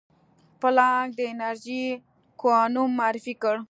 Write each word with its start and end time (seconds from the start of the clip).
پلانک 0.59 1.09
د 1.19 1.21
انرژي 1.33 1.83
کوانوم 2.41 2.89
معرفي 2.99 3.33
کړ. 3.41 3.55